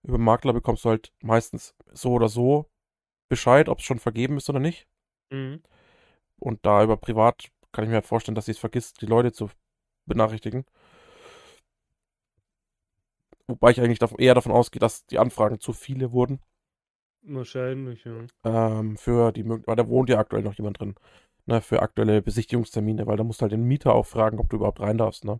[0.03, 2.69] Über einen Makler bekommst du halt meistens so oder so
[3.29, 4.87] Bescheid, ob es schon vergeben ist oder nicht.
[5.31, 5.61] Mhm.
[6.39, 9.31] Und da über privat kann ich mir halt vorstellen, dass sie es vergisst, die Leute
[9.31, 9.49] zu
[10.05, 10.65] benachrichtigen.
[13.47, 16.39] Wobei ich eigentlich eher davon ausgehe, dass die Anfragen zu viele wurden.
[17.21, 18.25] Wahrscheinlich, ja.
[18.43, 20.95] Ähm, für die weil da wohnt ja aktuell noch jemand drin.
[21.47, 24.55] Ne, für aktuelle Besichtigungstermine, weil da musst du halt den Mieter auch fragen, ob du
[24.57, 25.39] überhaupt rein darfst, ne?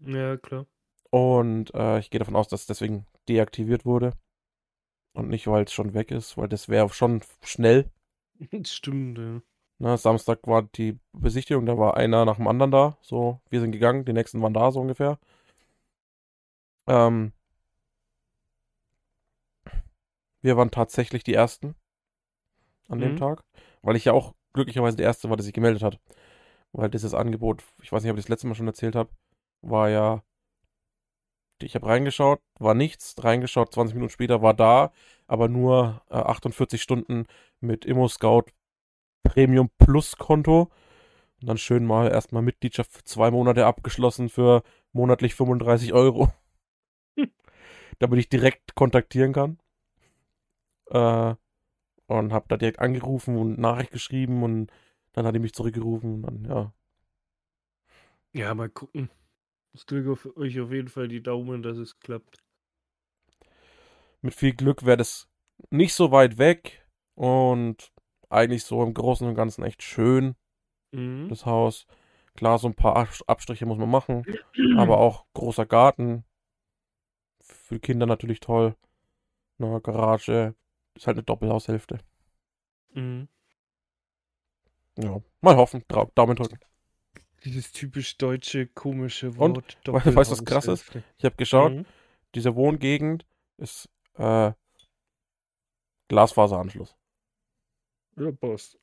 [0.00, 0.66] Ja, klar.
[1.10, 4.12] Und äh, ich gehe davon aus, dass es deswegen deaktiviert wurde.
[5.14, 7.90] Und nicht, weil es schon weg ist, weil das wäre schon schnell.
[8.66, 9.40] Stimmt, ja.
[9.78, 12.96] Ne, Samstag war die Besichtigung, da war einer nach dem anderen da.
[13.02, 15.18] So, wir sind gegangen, die nächsten waren da, so ungefähr.
[16.86, 17.32] Ähm,
[20.42, 21.74] wir waren tatsächlich die Ersten
[22.88, 23.18] an dem Mhm.
[23.18, 23.44] Tag,
[23.82, 25.98] weil ich ja auch glücklicherweise der Erste war, der sich gemeldet hat.
[26.72, 29.10] Weil dieses Angebot, ich weiß nicht, ob ich das letzte Mal schon erzählt habe,
[29.62, 30.22] war ja,
[31.64, 34.92] ich habe reingeschaut, war nichts, reingeschaut, 20 Minuten später war da,
[35.26, 37.26] aber nur äh, 48 Stunden
[37.60, 38.44] mit ImmoScout
[39.22, 40.70] Premium Plus Konto.
[41.40, 46.30] Und dann schön mal erstmal Mitgliedschaft für zwei Monate abgeschlossen für monatlich 35 Euro.
[47.98, 49.58] Damit ich direkt kontaktieren kann.
[50.90, 51.34] Äh,
[52.06, 54.70] und habe da direkt angerufen und Nachricht geschrieben und
[55.12, 56.72] dann hat er mich zurückgerufen und dann, ja.
[58.32, 59.10] Ja, mal gucken.
[59.74, 62.42] Ich drücke auf euch auf jeden Fall die Daumen, dass es klappt.
[64.22, 65.28] Mit viel Glück wäre das
[65.70, 67.92] nicht so weit weg und
[68.30, 70.36] eigentlich so im Großen und Ganzen echt schön,
[70.92, 71.28] Mhm.
[71.28, 71.86] das Haus.
[72.36, 74.24] Klar, so ein paar Abs- Abstriche muss man machen,
[74.78, 76.24] aber auch großer Garten.
[77.40, 78.76] Für Kinder natürlich toll.
[79.58, 80.54] Na, Garage.
[80.94, 81.98] Ist halt eine Doppelhaushälfte.
[82.94, 83.28] Mhm.
[84.96, 85.84] Ja, mal hoffen.
[86.14, 86.58] Daumen drücken.
[87.44, 89.56] Dieses typisch deutsche, komische Und?
[89.56, 89.78] Wort.
[89.86, 90.90] weißt du, was krass ist?
[91.18, 91.86] Ich habe geschaut, Mhm.
[92.34, 93.26] diese Wohngegend
[93.58, 94.52] ist äh,
[96.08, 96.96] Glasfaseranschluss.
[98.16, 98.78] Ja, passt.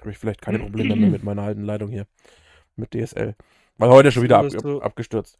[0.00, 2.06] Habe ich vielleicht keine Probleme mehr mit meiner alten Leitung hier.
[2.76, 3.34] Mit DSL.
[3.78, 5.38] Weil heute schon wieder ab, so, abgestürzt.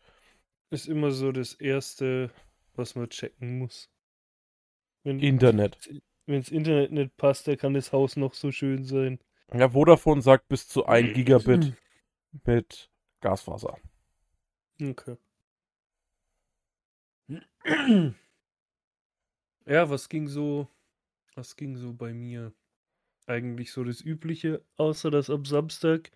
[0.70, 2.30] Ist immer so das Erste,
[2.74, 3.90] was man checken muss.
[5.04, 5.78] Wenn, Internet.
[6.26, 9.18] Wenn das Internet nicht passt, dann kann das Haus noch so schön sein.
[9.52, 11.74] Ja, Vodafone sagt bis zu 1 Gigabit
[12.44, 13.78] mit Gasfaser.
[14.80, 15.16] Okay.
[19.66, 20.68] Ja, was ging so,
[21.34, 22.52] was ging so bei mir?
[23.26, 26.10] Eigentlich so das Übliche, außer dass am Samstag,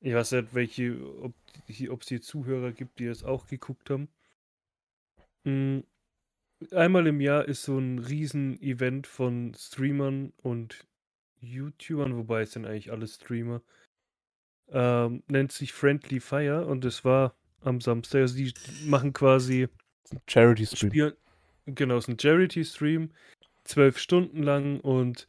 [0.00, 1.34] ich weiß nicht, welche, ob
[1.68, 4.08] es hier Zuhörer gibt, die das auch geguckt haben.
[5.44, 5.84] Hm,
[6.72, 10.84] einmal im Jahr ist so ein Riesen-Event von Streamern und
[11.40, 13.62] YouTubern, wobei es sind eigentlich alle Streamer.
[14.70, 18.20] Ähm, nennt sich Friendly Fire und es war am Samstag.
[18.22, 18.52] Also die
[18.84, 19.68] machen quasi
[20.26, 20.90] Charity Stream.
[20.90, 21.12] Spielen,
[21.66, 23.10] genau, es ist ein Charity Stream,
[23.64, 25.26] zwölf Stunden lang und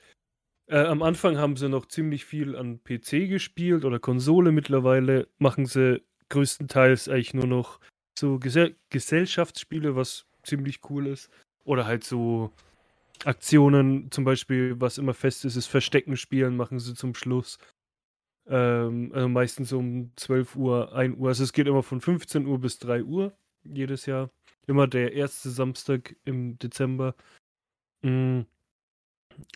[0.68, 4.52] äh, am Anfang haben sie noch ziemlich viel an PC gespielt oder Konsole.
[4.52, 7.80] Mittlerweile machen sie größtenteils eigentlich nur noch
[8.18, 11.32] so Gesell Gesellschaftsspiele, was ziemlich cool ist.
[11.64, 12.52] Oder halt so
[13.26, 17.58] Aktionen, zum Beispiel, was immer fest ist, ist Verstecken spielen, machen sie zum Schluss.
[18.48, 21.28] Ähm, also meistens um 12 Uhr, 1 Uhr.
[21.30, 24.32] Also es geht immer von 15 Uhr bis 3 Uhr jedes Jahr.
[24.68, 27.16] Immer der erste Samstag im Dezember.
[28.02, 28.42] Mm.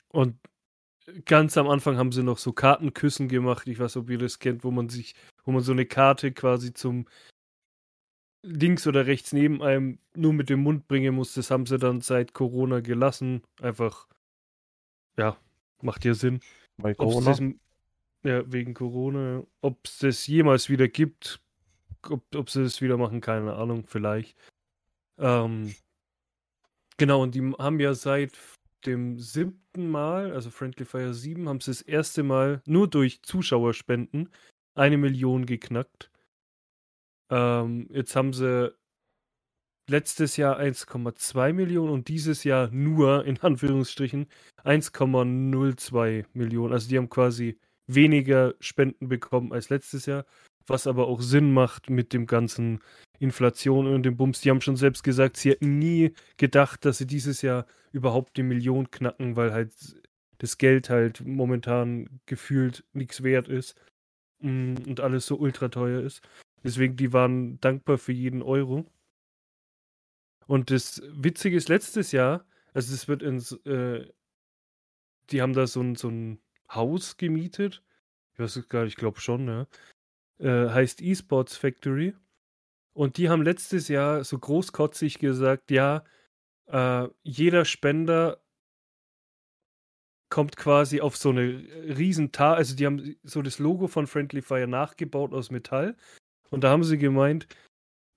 [0.09, 0.37] Und
[1.25, 3.67] ganz am Anfang haben sie noch so Kartenküssen gemacht.
[3.67, 6.73] Ich weiß, ob ihr das kennt, wo man sich, wo man so eine Karte quasi
[6.73, 7.07] zum
[8.43, 11.33] links oder rechts neben einem nur mit dem Mund bringen muss.
[11.33, 13.41] Das haben sie dann seit Corona gelassen.
[13.61, 14.07] Einfach,
[15.17, 15.37] ja,
[15.81, 16.41] macht ja Sinn.
[16.77, 17.31] Weil Corona?
[17.31, 17.41] Das,
[18.23, 19.43] ja, wegen Corona.
[19.61, 21.41] Ob es das jemals wieder gibt,
[22.09, 24.37] ob, ob sie das wieder machen, keine Ahnung, vielleicht.
[25.17, 25.73] Ähm,
[26.97, 28.37] genau, und die haben ja seit
[28.85, 34.29] dem siebten Mal, also Friendly Fire 7, haben sie das erste Mal nur durch Zuschauerspenden
[34.75, 36.09] eine Million geknackt.
[37.29, 38.73] Ähm, jetzt haben sie
[39.89, 44.27] letztes Jahr 1,2 Millionen und dieses Jahr nur, in Anführungsstrichen,
[44.63, 46.73] 1,02 Millionen.
[46.73, 50.25] Also die haben quasi weniger Spenden bekommen als letztes Jahr,
[50.67, 52.79] was aber auch Sinn macht mit dem ganzen
[53.19, 54.41] Inflation und dem Bums.
[54.41, 58.43] Die haben schon selbst gesagt, sie hätten nie gedacht, dass sie dieses Jahr überhaupt die
[58.43, 59.73] Million knacken, weil halt
[60.37, 63.75] das Geld halt momentan gefühlt nichts wert ist
[64.39, 66.21] mm, und alles so ultra teuer ist.
[66.63, 68.85] Deswegen, die waren dankbar für jeden Euro.
[70.47, 74.07] Und das Witzige ist, letztes Jahr, also es wird ins, äh,
[75.29, 77.83] die haben da so ein, so ein Haus gemietet.
[78.33, 79.67] Ich weiß es gar nicht, ich glaube schon, ja.
[80.39, 82.13] Äh, heißt Esports Factory.
[82.93, 86.03] Und die haben letztes Jahr so großkotzig gesagt, ja,
[86.67, 88.43] äh, jeder Spender
[90.29, 91.63] kommt quasi auf so eine
[91.95, 95.95] riesen Ta also die haben so das Logo von Friendly Fire nachgebaut aus Metall
[96.53, 97.47] und da haben sie gemeint,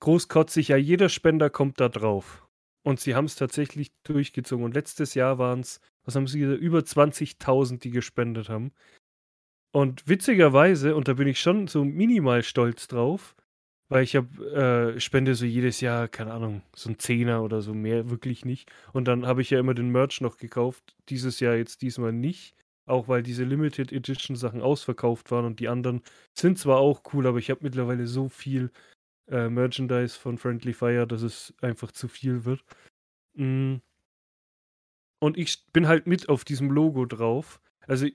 [0.01, 2.47] großkotzig, ja, jeder Spender kommt da drauf.
[2.85, 4.63] Und sie haben es tatsächlich durchgezogen.
[4.63, 8.73] Und letztes Jahr waren es, was haben sie gesagt, über 20.000, die gespendet haben.
[9.73, 13.35] Und witzigerweise, und da bin ich schon so minimal stolz drauf,
[13.89, 17.73] weil ich habe äh, spende so jedes Jahr, keine Ahnung, so ein Zehner oder so
[17.73, 18.71] mehr, wirklich nicht.
[18.93, 20.95] Und dann habe ich ja immer den Merch noch gekauft.
[21.09, 22.55] Dieses Jahr jetzt diesmal nicht.
[22.87, 27.27] Auch weil diese Limited Edition Sachen ausverkauft waren und die anderen sind zwar auch cool,
[27.27, 28.71] aber ich habe mittlerweile so viel
[29.29, 32.65] äh, Merchandise von Friendly Fire, dass es einfach zu viel wird.
[33.35, 33.77] Mm.
[35.19, 37.61] Und ich bin halt mit auf diesem Logo drauf.
[37.89, 38.07] Also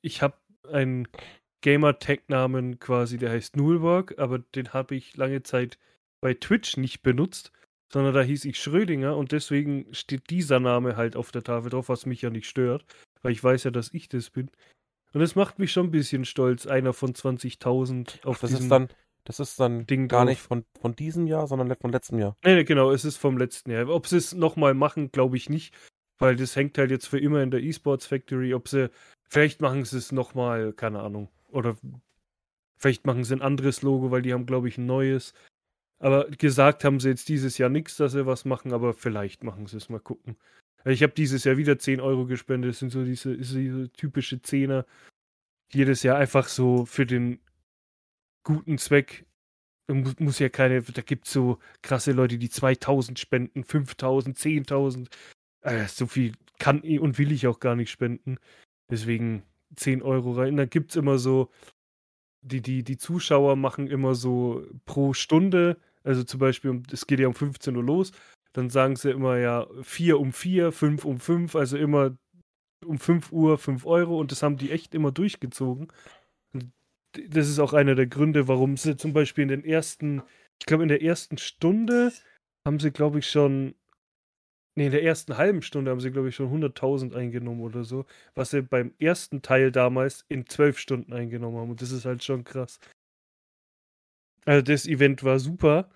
[0.00, 0.38] ich habe
[0.70, 1.08] einen
[1.60, 5.78] Gamer-Tag-Namen quasi, der heißt Nullwork, aber den habe ich lange Zeit
[6.22, 7.52] bei Twitch nicht benutzt,
[7.92, 11.88] sondern da hieß ich Schrödinger und deswegen steht dieser Name halt auf der Tafel drauf,
[11.88, 12.86] was mich ja nicht stört
[13.22, 14.50] weil ich weiß ja, dass ich das bin.
[15.12, 18.88] Und das macht mich schon ein bisschen stolz, einer von 20.000 auf das ist dann
[19.24, 20.30] Das ist dann Ding gar drauf.
[20.30, 22.36] nicht von, von diesem Jahr, sondern von letztem Jahr.
[22.44, 23.88] Nee, nee, genau, es ist vom letzten Jahr.
[23.88, 25.74] Ob sie es nochmal machen, glaube ich nicht,
[26.18, 28.54] weil das hängt halt jetzt für immer in der Esports Factory.
[28.54, 28.90] Ob sie,
[29.28, 31.28] vielleicht machen sie es nochmal, keine Ahnung.
[31.48, 31.76] Oder
[32.76, 35.32] vielleicht machen sie ein anderes Logo, weil die haben, glaube ich, ein neues.
[35.98, 39.66] Aber gesagt haben sie jetzt dieses Jahr nichts, dass sie was machen, aber vielleicht machen
[39.66, 40.36] sie es mal gucken.
[40.86, 42.70] Ich habe dieses Jahr wieder 10 Euro gespendet.
[42.70, 44.86] Das sind so diese, diese typische Zehner.
[45.72, 47.40] Jedes Jahr einfach so für den
[48.44, 49.26] guten Zweck.
[49.88, 55.08] Muss, ja keine, da gibt es so krasse Leute, die 2000 spenden, 5000, 10.000.
[55.62, 58.38] Äh, so viel kann und will ich auch gar nicht spenden.
[58.90, 59.42] Deswegen
[59.74, 60.56] 10 Euro rein.
[60.56, 61.50] Da gibt es immer so,
[62.42, 67.26] die, die, die Zuschauer machen immer so pro Stunde Also zum Beispiel, es geht ja
[67.26, 68.12] um 15 Uhr los,
[68.56, 72.16] dann sagen sie immer ja 4 um 4, 5 um 5, also immer
[72.84, 75.92] um 5 Uhr 5 Euro und das haben die echt immer durchgezogen.
[76.54, 76.72] Und
[77.28, 80.22] das ist auch einer der Gründe, warum sie zum Beispiel in den ersten,
[80.60, 82.12] ich glaube in der ersten Stunde
[82.66, 83.74] haben sie, glaube ich, schon,
[84.74, 88.06] nee, in der ersten halben Stunde haben sie, glaube ich, schon 100.000 eingenommen oder so,
[88.34, 92.24] was sie beim ersten Teil damals in 12 Stunden eingenommen haben und das ist halt
[92.24, 92.80] schon krass.
[94.46, 95.90] Also das Event war super.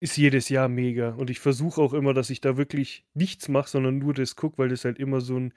[0.00, 1.10] Ist jedes Jahr mega.
[1.10, 4.58] Und ich versuche auch immer, dass ich da wirklich nichts mache, sondern nur das gucke,
[4.58, 5.54] weil das halt immer so ein,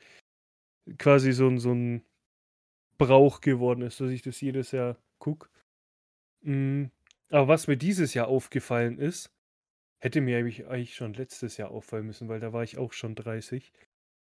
[0.98, 2.04] quasi so ein, so ein
[2.98, 5.50] Brauch geworden ist, dass ich das jedes Jahr gucke.
[6.42, 6.92] Mhm.
[7.30, 9.32] Aber was mir dieses Jahr aufgefallen ist,
[10.02, 13.72] hätte mir eigentlich schon letztes Jahr auffallen müssen, weil da war ich auch schon 30.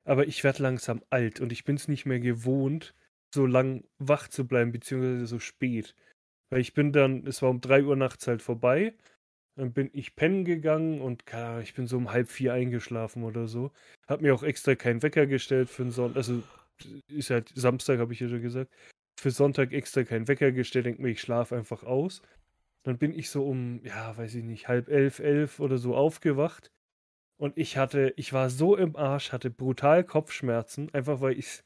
[0.05, 2.95] Aber ich werde langsam alt und ich bin es nicht mehr gewohnt,
[3.33, 5.95] so lang wach zu bleiben, beziehungsweise so spät.
[6.49, 8.95] Weil ich bin dann, es war um 3 Uhr nachts halt vorbei
[9.57, 13.47] dann bin ich pennen gegangen und keine ich bin so um halb vier eingeschlafen oder
[13.47, 13.71] so.
[14.07, 16.17] Hab mir auch extra keinen Wecker gestellt für den Sonntag.
[16.17, 16.43] Also
[17.07, 18.71] ist halt Samstag, habe ich ja schon gesagt.
[19.19, 20.85] Für Sonntag extra keinen Wecker gestellt.
[20.85, 22.21] Denk mir, ich schlafe einfach aus.
[22.83, 26.71] Dann bin ich so um, ja, weiß ich nicht, halb elf, elf oder so aufgewacht.
[27.37, 31.61] Und ich hatte, ich war so im Arsch, hatte brutal Kopfschmerzen, einfach weil ich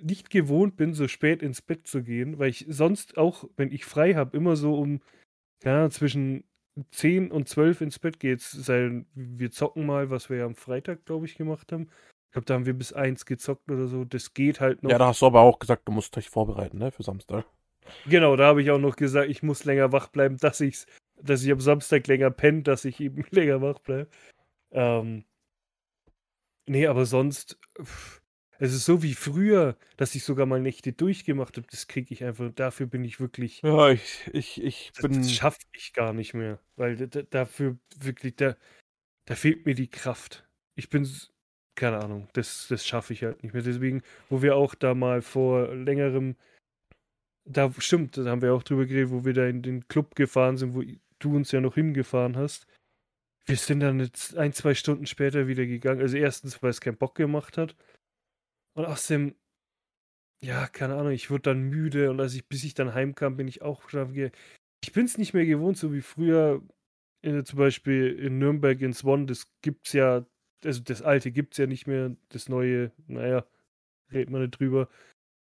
[0.00, 3.84] nicht gewohnt bin, so spät ins Bett zu gehen, weil ich sonst auch, wenn ich
[3.84, 5.00] frei habe, immer so um,
[5.64, 6.44] ja, zwischen
[6.90, 8.40] 10 und 12 ins Bett geht,
[9.14, 11.88] wir zocken mal, was wir ja am Freitag, glaube ich, gemacht haben.
[12.26, 14.04] Ich glaube, da haben wir bis 1 gezockt oder so.
[14.04, 14.90] Das geht halt noch.
[14.90, 17.46] Ja, da hast du aber auch gesagt, du musst dich vorbereiten, ne, für Samstag.
[18.06, 20.86] Genau, da habe ich auch noch gesagt, ich muss länger wach bleiben, dass ich's,
[21.20, 24.08] dass ich am Samstag länger penne, dass ich eben länger wach bleibe.
[24.72, 25.24] Ähm,
[26.66, 28.20] nee, aber sonst, pff,
[28.58, 31.66] es ist so wie früher, dass ich sogar mal Nächte durchgemacht habe.
[31.70, 32.50] Das kriege ich einfach.
[32.54, 33.62] Dafür bin ich wirklich.
[33.62, 35.12] Ja, ich, ich, ich Das, bin.
[35.14, 36.58] das schaffe ich gar nicht mehr.
[36.76, 38.56] Weil da, dafür wirklich, da,
[39.26, 40.46] da fehlt mir die Kraft.
[40.74, 41.08] Ich bin.
[41.74, 43.62] Keine Ahnung, das, das schaffe ich halt nicht mehr.
[43.62, 46.36] Deswegen, wo wir auch da mal vor längerem.
[47.44, 50.56] Da stimmt, da haben wir auch drüber geredet, wo wir da in den Club gefahren
[50.56, 50.82] sind, wo
[51.18, 52.66] du uns ja noch hingefahren hast.
[53.44, 56.00] Wir sind dann jetzt ein, zwei Stunden später wieder gegangen.
[56.00, 57.76] Also erstens, weil es keinen Bock gemacht hat.
[58.76, 59.34] Und außerdem,
[60.42, 63.48] ja, keine Ahnung, ich wurde dann müde und als ich, bis ich dann heimkam, bin
[63.48, 64.30] ich auch gegangen.
[64.84, 66.62] Ich bin es nicht mehr gewohnt, so wie früher,
[67.22, 70.26] äh, zum Beispiel in Nürnberg in Swan, das gibt's ja,
[70.64, 73.46] also das alte gibt's ja nicht mehr, das neue, naja,
[74.12, 74.90] redet man nicht drüber.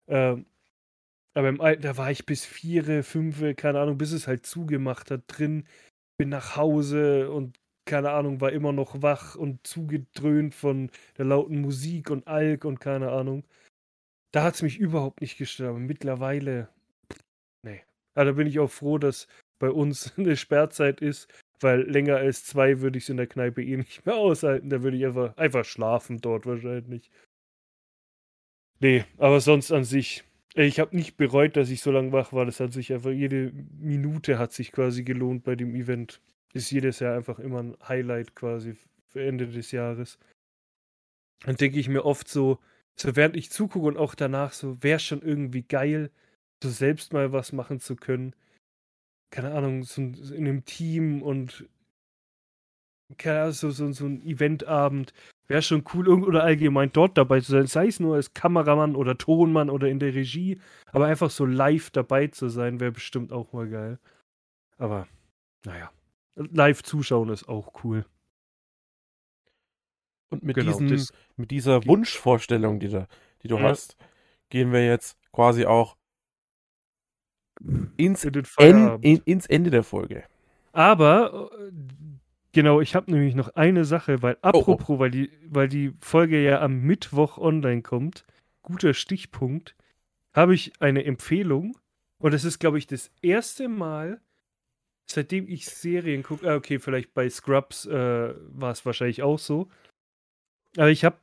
[0.08, 0.46] Ähm,
[1.34, 5.12] aber im alten, da war ich bis vier, fünf, keine Ahnung, bis es halt zugemacht
[5.12, 5.68] hat drin,
[6.18, 11.62] bin nach Hause und keine Ahnung, war immer noch wach und zugedröhnt von der lauten
[11.62, 13.44] Musik und Alk und keine Ahnung.
[14.32, 15.70] Da hat es mich überhaupt nicht gestört.
[15.70, 16.70] Aber mittlerweile,
[17.64, 17.84] nee.
[18.16, 19.28] Aber da bin ich auch froh, dass
[19.60, 23.64] bei uns eine Sperrzeit ist, weil länger als zwei würde ich es in der Kneipe
[23.64, 24.70] eh nicht mehr aushalten.
[24.70, 27.12] Da würde ich einfach, einfach schlafen dort wahrscheinlich.
[28.80, 32.46] Nee, aber sonst an sich, ich habe nicht bereut, dass ich so lange wach war.
[32.46, 36.22] Das hat sich einfach, jede Minute hat sich quasi gelohnt bei dem Event
[36.56, 38.76] ist jedes Jahr einfach immer ein Highlight quasi
[39.08, 40.18] für Ende des Jahres.
[41.44, 42.60] Dann denke ich mir oft so,
[42.96, 46.12] so während ich zugucke und auch danach so, wäre schon irgendwie geil,
[46.64, 48.34] so selbst mal was machen zu können.
[49.32, 51.68] Keine Ahnung, so in einem Team und
[53.18, 55.14] keine Ahnung, so, so, so ein Eventabend.
[55.48, 57.68] Wäre schon cool, oder allgemein dort dabei zu sein.
[57.68, 60.60] Sei es nur als Kameramann oder Tonmann oder in der Regie.
[60.92, 64.00] Aber einfach so live dabei zu sein, wäre bestimmt auch mal geil.
[64.78, 65.08] Aber,
[65.66, 65.92] naja
[66.36, 68.06] live zuschauen ist auch cool.
[70.30, 73.08] Und mit, genau, diesen, mit dieser Wunschvorstellung, die, da,
[73.44, 73.64] die du ja.
[73.64, 73.96] hast,
[74.50, 75.98] gehen wir jetzt quasi auch
[77.98, 80.24] ins, in en, in, ins Ende der Folge.
[80.74, 81.52] Aber,
[82.52, 85.00] genau, ich habe nämlich noch eine Sache, weil apropos, oh, oh.
[85.00, 88.26] Weil, die, weil die Folge ja am Mittwoch online kommt,
[88.62, 89.76] guter Stichpunkt,
[90.34, 91.78] habe ich eine Empfehlung.
[92.18, 94.22] Und es ist, glaube ich, das erste Mal,
[95.10, 99.70] seitdem ich Serien gucke, ah, okay, vielleicht bei Scrubs äh, war es wahrscheinlich auch so.
[100.78, 101.20] Aber ich habe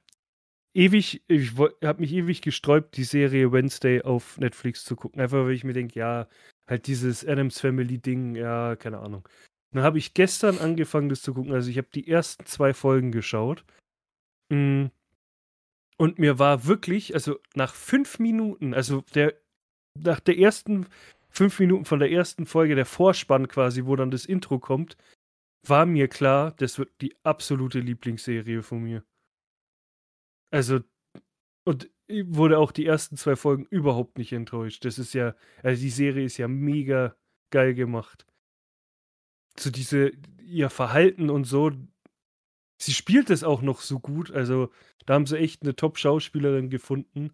[0.75, 5.21] ewig, ich habe mich ewig gesträubt, die Serie Wednesday auf Netflix zu gucken.
[5.21, 6.29] Einfach weil ich mir denke, ja,
[6.67, 9.29] halt dieses Adams Family Ding, ja, keine Ahnung.
[9.73, 11.53] Dann habe ich gestern angefangen, das zu gucken.
[11.53, 13.65] Also ich habe die ersten zwei Folgen geschaut.
[14.51, 14.87] Mm.
[15.99, 19.35] Und mir war wirklich, also nach fünf Minuten, also der,
[19.99, 20.87] nach der ersten
[21.33, 24.97] fünf Minuten von der ersten Folge, der Vorspann quasi, wo dann das Intro kommt,
[25.67, 29.05] war mir klar, das wird die absolute Lieblingsserie von mir.
[30.51, 30.81] Also,
[31.65, 34.85] und wurde auch die ersten zwei Folgen überhaupt nicht enttäuscht.
[34.85, 37.17] Das ist ja, also die Serie ist ja mega
[37.51, 38.27] geil gemacht.
[39.59, 40.13] so diese,
[40.43, 41.71] ihr Verhalten und so,
[42.81, 44.31] sie spielt es auch noch so gut.
[44.31, 44.71] Also,
[45.07, 47.33] da haben sie echt eine Top-Schauspielerin gefunden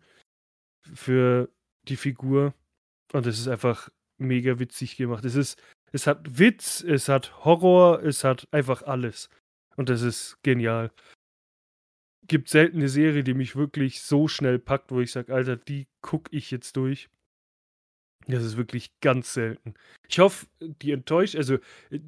[0.94, 1.50] für
[1.88, 2.54] die Figur.
[3.12, 3.88] Und es ist einfach
[4.18, 5.24] mega witzig gemacht.
[5.24, 5.60] Es ist,
[5.92, 9.28] es hat Witz, es hat Horror, es hat einfach alles.
[9.76, 10.90] Und das ist genial.
[12.26, 15.86] Gibt selten eine Serie, die mich wirklich so schnell packt, wo ich sage, Alter, die
[16.02, 17.08] gucke ich jetzt durch.
[18.26, 19.74] Das ist wirklich ganz selten.
[20.06, 21.36] Ich hoffe, die enttäuscht.
[21.36, 21.54] Also,
[21.90, 22.00] äh,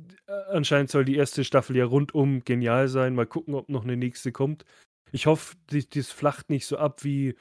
[0.51, 3.15] anscheinend soll die erste Staffel ja rundum genial sein.
[3.15, 4.67] Mal gucken, ob noch eine nächste kommt.
[5.13, 7.35] Ich hoffe, das flacht nicht so ab wie,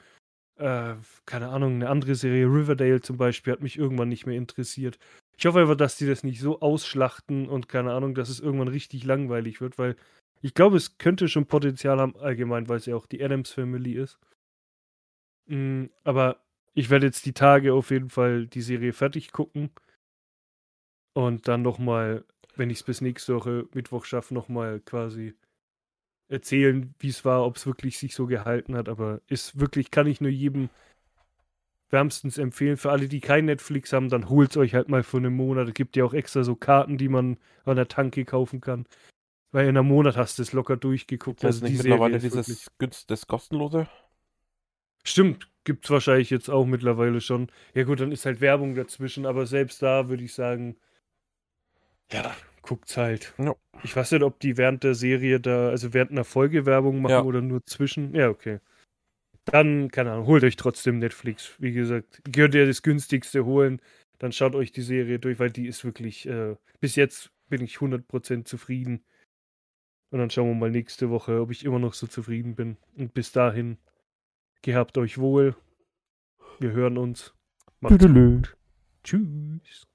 [0.60, 0.96] äh,
[1.26, 2.46] keine Ahnung, eine andere Serie.
[2.46, 4.98] Riverdale zum Beispiel hat mich irgendwann nicht mehr interessiert.
[5.36, 8.68] Ich hoffe einfach, dass die das nicht so ausschlachten und keine Ahnung, dass es irgendwann
[8.68, 9.96] richtig langweilig wird, weil
[10.42, 13.94] ich glaube, es könnte schon Potenzial haben, allgemein, weil es ja auch die Adams Family
[13.94, 14.18] ist.
[15.46, 16.40] Mhm, aber
[16.74, 19.70] ich werde jetzt die Tage auf jeden Fall die Serie fertig gucken.
[21.14, 22.24] Und dann nochmal,
[22.56, 25.34] wenn ich es bis nächste Woche Mittwoch schaffe, nochmal quasi
[26.30, 28.88] erzählen, wie es war, ob es wirklich sich so gehalten hat.
[28.88, 30.70] Aber ist wirklich, kann ich nur jedem
[31.90, 32.76] wärmstens empfehlen.
[32.76, 35.68] Für alle, die kein Netflix haben, dann holt es euch halt mal für einen Monat.
[35.68, 38.86] Es gibt ja auch extra so Karten, die man an der Tanke kaufen kann.
[39.52, 41.42] Weil in einem Monat hast du es locker durchgeguckt.
[41.42, 42.70] Das also ist nicht die mittlerweile dieses
[43.06, 43.88] das kostenlose?
[45.02, 47.50] Stimmt, gibt es wahrscheinlich jetzt auch mittlerweile schon.
[47.74, 50.76] Ja gut, dann ist halt Werbung dazwischen, aber selbst da würde ich sagen,
[52.12, 53.34] ja, guckt's halt.
[53.38, 53.54] Ja.
[53.82, 57.12] Ich weiß nicht, ob die während der Serie da, also während einer Folge Werbung machen
[57.12, 57.22] ja.
[57.22, 58.14] oder nur zwischen.
[58.14, 58.60] Ja, okay.
[59.46, 61.54] Dann, keine Ahnung, holt euch trotzdem Netflix.
[61.58, 63.80] Wie gesagt, könnt ihr das günstigste holen,
[64.18, 67.76] dann schaut euch die Serie durch, weil die ist wirklich, äh, bis jetzt bin ich
[67.76, 69.02] 100% zufrieden.
[70.12, 72.76] Und dann schauen wir mal nächste Woche, ob ich immer noch so zufrieden bin.
[72.96, 73.78] Und bis dahin
[74.62, 75.56] Gehabt euch wohl.
[76.58, 77.34] Wir hören uns.
[77.80, 78.56] Macht's gut.
[79.02, 79.89] Tschüss.